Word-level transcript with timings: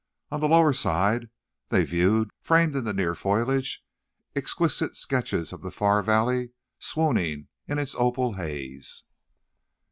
On 0.31 0.39
the 0.39 0.47
lower 0.47 0.73
side 0.73 1.29
they 1.69 1.83
viewed, 1.85 2.31
framed 2.41 2.75
in 2.75 2.85
the 2.85 2.91
near 2.91 3.13
foliage, 3.13 3.83
exquisite 4.35 4.97
sketches 4.97 5.53
of 5.53 5.61
the 5.61 5.69
far 5.69 6.01
valley 6.01 6.53
swooning 6.79 7.49
in 7.67 7.77
its 7.77 7.93
opal 7.93 8.33
haze. 8.33 9.03